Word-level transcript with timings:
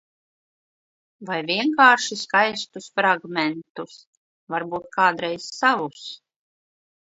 Vai 1.29 1.35
vienkārši 1.49 2.17
skaistus 2.21 2.89
fragmentus. 2.97 4.01
Varbūt 4.57 4.91
kādreiz 4.99 5.49
savus. 5.61 6.11